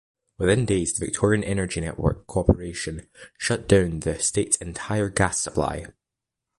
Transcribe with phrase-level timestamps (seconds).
[0.39, 3.07] Within days, the Victorian Energy Network Corporation
[3.37, 5.85] shut down the state's entire gas supply.